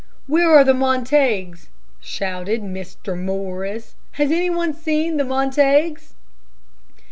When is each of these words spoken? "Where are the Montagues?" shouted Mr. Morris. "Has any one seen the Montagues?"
"Where 0.25 0.49
are 0.49 0.63
the 0.63 0.73
Montagues?" 0.73 1.69
shouted 1.99 2.63
Mr. 2.63 3.15
Morris. 3.15 3.93
"Has 4.13 4.31
any 4.31 4.49
one 4.49 4.73
seen 4.73 5.17
the 5.17 5.23
Montagues?" 5.25 6.15